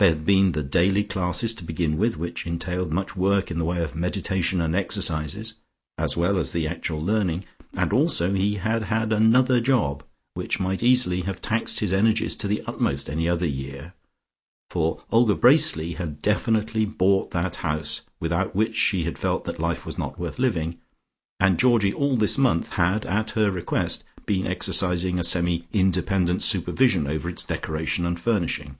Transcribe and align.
There 0.00 0.12
had 0.12 0.26
been 0.26 0.52
the 0.52 0.62
daily 0.62 1.02
classes 1.02 1.54
to 1.54 1.64
begin 1.64 1.96
with, 1.96 2.18
which 2.18 2.46
entailed 2.46 2.92
much 2.92 3.16
work 3.16 3.50
in 3.50 3.58
the 3.58 3.64
way 3.64 3.82
of 3.82 3.96
meditation 3.96 4.60
and 4.60 4.76
exercises, 4.76 5.54
as 5.96 6.14
well 6.14 6.36
as 6.38 6.52
the 6.52 6.68
actual 6.68 7.02
learning, 7.02 7.46
and 7.72 7.90
also 7.90 8.34
he 8.34 8.56
had 8.56 8.82
had 8.82 9.14
another 9.14 9.62
job 9.62 10.04
which 10.34 10.60
might 10.60 10.82
easily 10.82 11.22
have 11.22 11.40
taxed 11.40 11.80
his 11.80 11.90
energies 11.90 12.36
to 12.36 12.46
the 12.46 12.60
utmost 12.66 13.08
any 13.08 13.26
other 13.26 13.46
year. 13.46 13.94
For 14.68 15.02
Olga 15.10 15.34
Bracely 15.34 15.94
had 15.94 16.20
definitely 16.20 16.84
bought 16.84 17.30
that 17.30 17.56
house 17.56 18.02
without 18.20 18.54
which 18.54 18.76
she 18.76 19.04
had 19.04 19.16
felt 19.18 19.44
that 19.46 19.58
life 19.58 19.86
was 19.86 19.96
not 19.96 20.18
worth 20.18 20.38
living, 20.38 20.76
and 21.40 21.58
Georgie 21.58 21.94
all 21.94 22.18
this 22.18 22.36
month 22.36 22.68
had 22.74 23.06
at 23.06 23.30
her 23.30 23.50
request 23.50 24.04
been 24.26 24.46
exercising 24.46 25.18
a 25.18 25.24
semi 25.24 25.66
independent 25.72 26.42
supervision 26.42 27.06
over 27.06 27.26
its 27.26 27.42
decoration 27.42 28.04
and 28.04 28.20
furnishing. 28.20 28.76